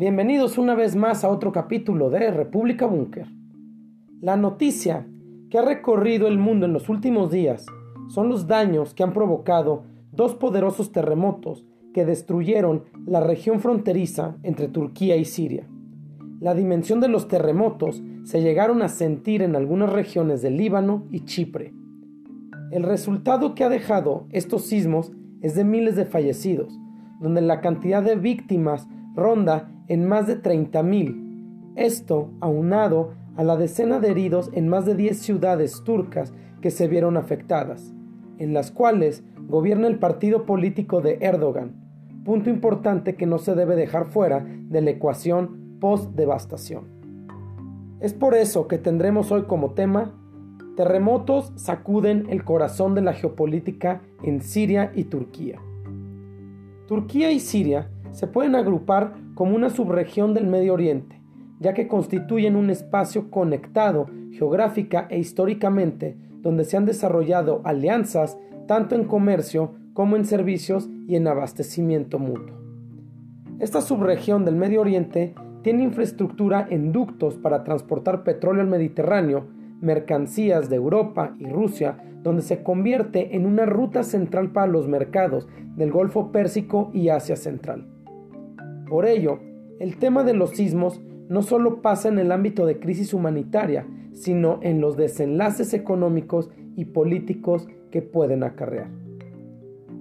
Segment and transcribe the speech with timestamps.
[0.00, 3.26] Bienvenidos una vez más a otro capítulo de República Búnker.
[4.22, 5.06] La noticia
[5.50, 7.66] que ha recorrido el mundo en los últimos días
[8.08, 14.68] son los daños que han provocado dos poderosos terremotos que destruyeron la región fronteriza entre
[14.68, 15.68] Turquía y Siria.
[16.40, 21.26] La dimensión de los terremotos se llegaron a sentir en algunas regiones del Líbano y
[21.26, 21.74] Chipre.
[22.70, 26.72] El resultado que ha dejado estos sismos es de miles de fallecidos,
[27.20, 31.74] donde la cantidad de víctimas ronda en más de 30.000.
[31.74, 36.86] Esto aunado a la decena de heridos en más de 10 ciudades turcas que se
[36.86, 37.92] vieron afectadas,
[38.38, 41.74] en las cuales gobierna el partido político de Erdogan,
[42.24, 46.84] punto importante que no se debe dejar fuera de la ecuación post-devastación.
[47.98, 50.14] Es por eso que tendremos hoy como tema
[50.76, 55.60] Terremotos sacuden el corazón de la geopolítica en Siria y Turquía.
[56.86, 61.18] Turquía y Siria se pueden agrupar como una subregión del Medio Oriente,
[61.60, 68.96] ya que constituyen un espacio conectado geográfica e históricamente donde se han desarrollado alianzas tanto
[68.96, 72.54] en comercio como en servicios y en abastecimiento mutuo.
[73.60, 79.46] Esta subregión del Medio Oriente tiene infraestructura en ductos para transportar petróleo al Mediterráneo,
[79.80, 85.48] mercancías de Europa y Rusia, donde se convierte en una ruta central para los mercados
[85.76, 87.89] del Golfo Pérsico y Asia Central.
[88.90, 89.38] Por ello,
[89.78, 94.58] el tema de los sismos no solo pasa en el ámbito de crisis humanitaria, sino
[94.62, 98.90] en los desenlaces económicos y políticos que pueden acarrear.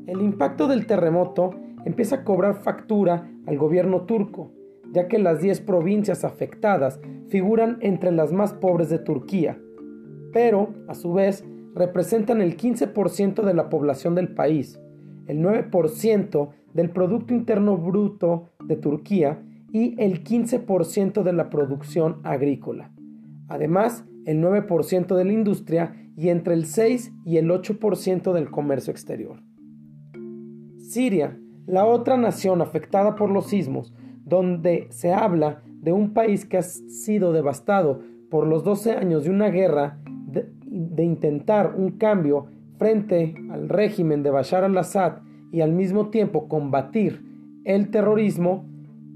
[0.07, 1.51] El impacto del terremoto
[1.85, 4.51] empieza a cobrar factura al gobierno turco,
[4.91, 9.59] ya que las 10 provincias afectadas figuran entre las más pobres de Turquía,
[10.33, 14.79] pero, a su vez, representan el 15% de la población del país,
[15.27, 16.49] el 9%
[16.79, 22.93] del Producto Interno Bruto de Turquía y el 15% de la producción agrícola.
[23.49, 28.91] Además, el 9% de la industria y entre el 6 y el 8% del comercio
[28.91, 29.43] exterior.
[30.77, 33.93] Siria, la otra nación afectada por los sismos,
[34.23, 37.99] donde se habla de un país que ha sido devastado
[38.31, 42.45] por los 12 años de una guerra, de, de intentar un cambio
[42.77, 47.23] frente al régimen de Bashar al-Assad y al mismo tiempo combatir
[47.65, 48.65] el terrorismo,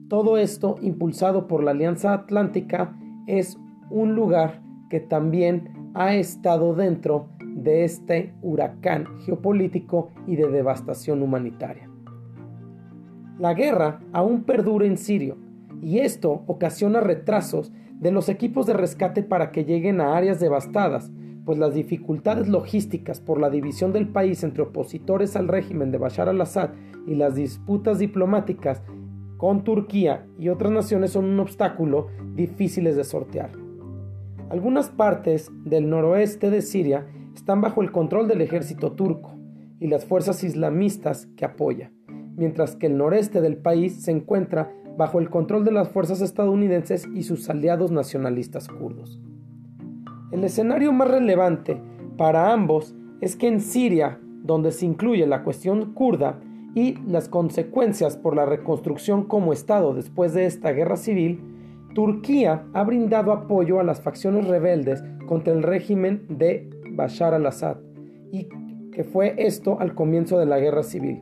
[0.10, 2.96] todo esto impulsado por la Alianza Atlántica
[3.28, 3.58] es
[3.90, 11.90] un lugar que también ha estado dentro de este huracán geopolítico y de devastación humanitaria.
[13.40, 15.38] La guerra aún perdura en Sirio
[15.82, 21.12] y esto ocasiona retrasos de los equipos de rescate para que lleguen a áreas devastadas,
[21.46, 26.30] pues las dificultades logísticas por la división del país entre opositores al régimen de Bashar
[26.30, 26.72] al-Assad
[27.06, 28.82] y las disputas diplomáticas
[29.38, 33.52] con Turquía y otras naciones son un obstáculo difíciles de sortear.
[34.50, 39.34] Algunas partes del noroeste de Siria están bajo el control del ejército turco
[39.80, 41.92] y las fuerzas islamistas que apoya,
[42.38, 47.08] mientras que el noreste del país se encuentra bajo el control de las fuerzas estadounidenses
[47.14, 49.20] y sus aliados nacionalistas kurdos.
[50.34, 51.80] El escenario más relevante
[52.18, 56.40] para ambos es que en Siria, donde se incluye la cuestión kurda
[56.74, 61.40] y las consecuencias por la reconstrucción como Estado después de esta guerra civil,
[61.94, 67.78] Turquía ha brindado apoyo a las facciones rebeldes contra el régimen de Bashar al-Assad
[68.32, 68.48] y
[68.92, 71.22] que fue esto al comienzo de la guerra civil.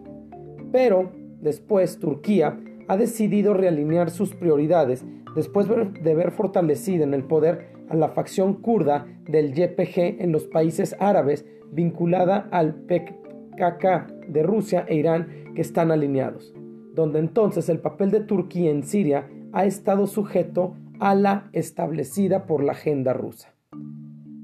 [0.71, 1.11] Pero
[1.41, 2.57] después Turquía
[2.87, 5.05] ha decidido realinear sus prioridades
[5.35, 10.45] después de ver fortalecida en el poder a la facción kurda del YPG en los
[10.45, 16.53] países árabes vinculada al PKK de Rusia e Irán que están alineados,
[16.93, 22.63] donde entonces el papel de Turquía en Siria ha estado sujeto a la establecida por
[22.63, 23.53] la agenda rusa.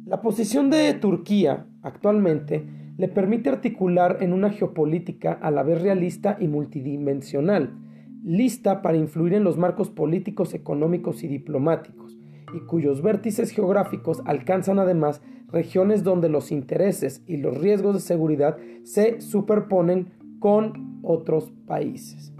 [0.06, 2.66] La posición de Turquía actualmente
[2.98, 7.78] le permite articular en una geopolítica a la vez realista y multidimensional,
[8.24, 12.17] lista para influir en los marcos políticos, económicos y diplomáticos,
[12.54, 15.22] y cuyos vértices geográficos alcanzan además
[15.52, 22.34] regiones donde los intereses y los riesgos de seguridad se superponen con otros países.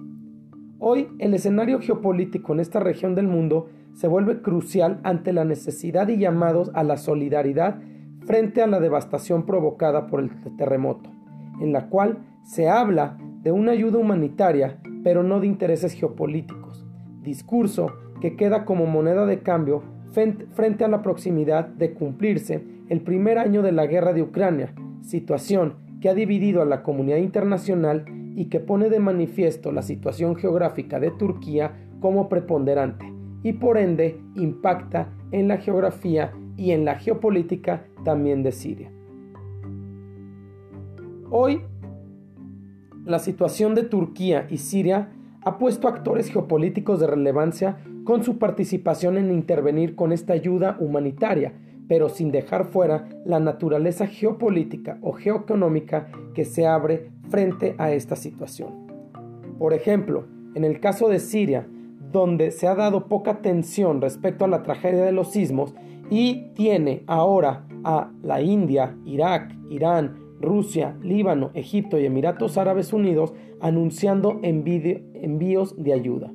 [0.80, 6.08] Hoy el escenario geopolítico en esta región del mundo se vuelve crucial ante la necesidad
[6.08, 7.80] y llamados a la solidaridad
[8.26, 11.10] frente a la devastación provocada por el terremoto,
[11.62, 16.86] en la cual se habla de una ayuda humanitaria, pero no de intereses geopolíticos,
[17.24, 19.82] discurso que queda como moneda de cambio
[20.12, 25.76] frente a la proximidad de cumplirse el primer año de la guerra de Ucrania, situación
[26.02, 28.06] que ha dividido a la comunidad internacional
[28.36, 33.12] y que pone de manifiesto la situación geográfica de Turquía como preponderante
[33.44, 38.92] y por ende impacta en la geografía y en la geopolítica también de Siria.
[41.30, 41.62] Hoy,
[43.06, 45.10] la situación de Turquía y Siria
[45.44, 47.78] ha puesto actores geopolíticos de relevancia
[48.08, 51.52] con su participación en intervenir con esta ayuda humanitaria,
[51.90, 58.16] pero sin dejar fuera la naturaleza geopolítica o geoeconómica que se abre frente a esta
[58.16, 58.88] situación.
[59.60, 60.24] Por ejemplo,
[60.56, 61.68] en el caso de Siria,
[62.10, 65.76] donde se ha dado poca atención respecto a la tragedia de los sismos
[66.10, 73.34] y tiene ahora a la India, Irak, Irán, Rusia, Líbano, Egipto y Emiratos Árabes Unidos
[73.60, 76.32] anunciando envíos de ayuda.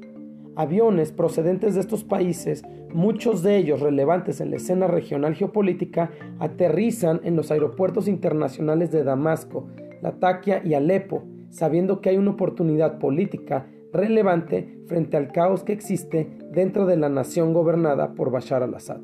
[0.54, 2.62] Aviones procedentes de estos países,
[2.92, 9.02] muchos de ellos relevantes en la escena regional geopolítica, aterrizan en los aeropuertos internacionales de
[9.02, 9.68] Damasco,
[10.02, 16.28] Latakia y Alepo, sabiendo que hay una oportunidad política relevante frente al caos que existe
[16.50, 19.00] dentro de la nación gobernada por Bashar al-Assad.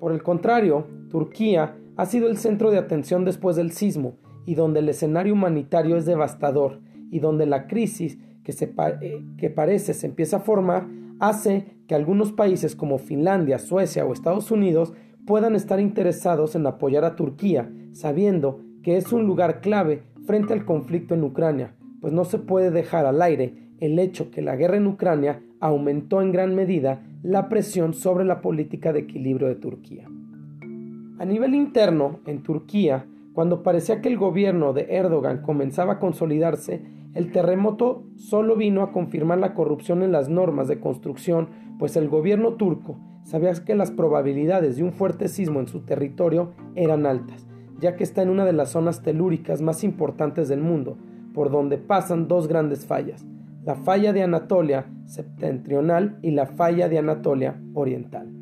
[0.00, 4.16] Por el contrario, Turquía ha sido el centro de atención después del sismo
[4.46, 8.52] y donde el escenario humanitario es devastador y donde la crisis que,
[9.00, 10.86] eh, que parece se empieza a formar
[11.18, 14.92] hace que algunos países como Finlandia, Suecia o Estados Unidos
[15.26, 20.64] puedan estar interesados en apoyar a Turquía, sabiendo que es un lugar clave frente al
[20.64, 24.76] conflicto en Ucrania, pues no se puede dejar al aire el hecho que la guerra
[24.76, 30.08] en Ucrania aumentó en gran medida la presión sobre la política de equilibrio de Turquía.
[31.18, 36.82] A nivel interno, en Turquía, cuando parecía que el gobierno de Erdogan comenzaba a consolidarse,
[37.14, 41.48] el terremoto solo vino a confirmar la corrupción en las normas de construcción,
[41.78, 46.52] pues el gobierno turco sabía que las probabilidades de un fuerte sismo en su territorio
[46.76, 47.44] eran altas,
[47.80, 50.96] ya que está en una de las zonas telúricas más importantes del mundo,
[51.32, 53.26] por donde pasan dos grandes fallas,
[53.64, 58.33] la falla de Anatolia septentrional y la falla de Anatolia oriental.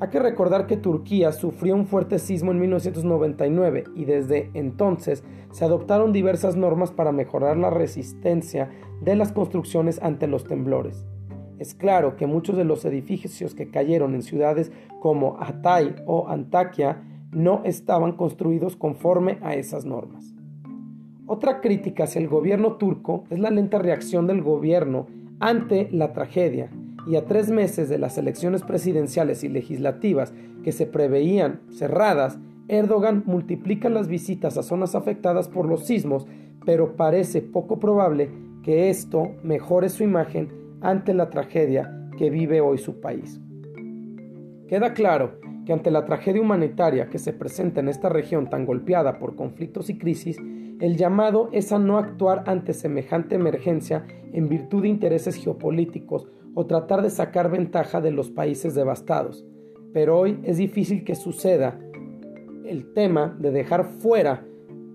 [0.00, 5.64] Hay que recordar que Turquía sufrió un fuerte sismo en 1999 y desde entonces se
[5.64, 8.70] adoptaron diversas normas para mejorar la resistencia
[9.00, 11.04] de las construcciones ante los temblores.
[11.60, 17.00] Es claro que muchos de los edificios que cayeron en ciudades como Hatay o Antakya
[17.30, 20.34] no estaban construidos conforme a esas normas.
[21.26, 25.06] Otra crítica hacia el gobierno turco es la lenta reacción del gobierno
[25.38, 26.68] ante la tragedia
[27.06, 33.22] y a tres meses de las elecciones presidenciales y legislativas que se preveían cerradas, Erdogan
[33.26, 36.26] multiplica las visitas a zonas afectadas por los sismos,
[36.64, 38.30] pero parece poco probable
[38.62, 40.48] que esto mejore su imagen
[40.80, 43.40] ante la tragedia que vive hoy su país.
[44.66, 49.18] Queda claro que ante la tragedia humanitaria que se presenta en esta región tan golpeada
[49.18, 50.38] por conflictos y crisis,
[50.80, 56.66] el llamado es a no actuar ante semejante emergencia en virtud de intereses geopolíticos o
[56.66, 59.44] tratar de sacar ventaja de los países devastados.
[59.92, 61.78] Pero hoy es difícil que suceda
[62.64, 64.46] el tema de dejar fuera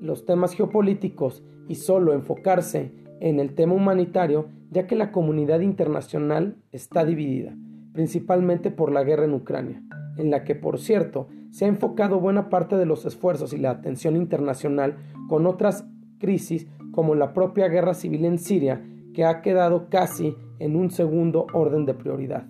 [0.02, 6.58] los temas geopolíticos y solo enfocarse en el tema humanitario, ya que la comunidad internacional
[6.72, 7.56] está dividida,
[7.94, 9.84] principalmente por la guerra en Ucrania,
[10.18, 13.72] en la que, por cierto, se ha enfocado buena parte de los esfuerzos y la
[13.72, 14.98] atención internacional
[15.28, 15.86] con otras
[16.20, 21.48] crisis como la propia guerra civil en Siria, que ha quedado casi en un segundo
[21.54, 22.48] orden de prioridad.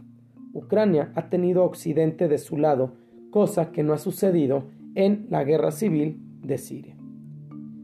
[0.54, 2.94] Ucrania ha tenido a Occidente de su lado,
[3.32, 4.64] cosa que no ha sucedido
[4.96, 6.98] en la guerra civil de Siria.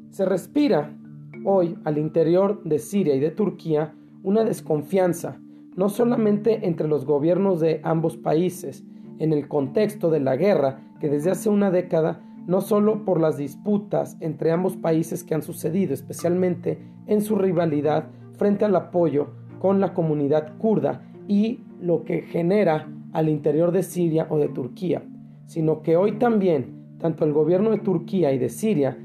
[0.10, 0.98] Se respira
[1.46, 5.40] hoy al interior de Siria y de Turquía una desconfianza,
[5.76, 8.84] no solamente entre los gobiernos de ambos países,
[9.20, 13.38] en el contexto de la guerra que desde hace una década, no solo por las
[13.38, 19.28] disputas entre ambos países que han sucedido, especialmente en su rivalidad frente al apoyo
[19.60, 25.04] con la comunidad kurda y lo que genera al interior de Siria o de Turquía,
[25.46, 28.98] sino que hoy también tanto el gobierno de Turquía y de Siria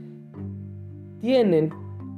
[1.21, 1.71] tienen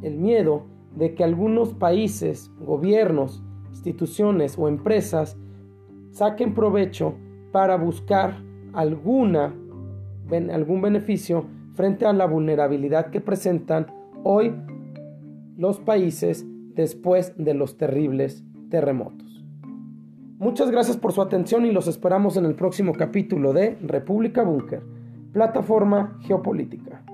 [0.03, 0.65] el miedo
[0.97, 5.37] de que algunos países, gobiernos, instituciones o empresas
[6.11, 7.15] saquen provecho
[7.51, 8.43] para buscar
[8.73, 9.55] alguna,
[10.31, 13.87] algún beneficio frente a la vulnerabilidad que presentan
[14.25, 14.55] hoy
[15.57, 19.45] los países después de los terribles terremotos.
[20.39, 24.83] Muchas gracias por su atención y los esperamos en el próximo capítulo de República Búnker,
[25.33, 27.05] plataforma geopolítica.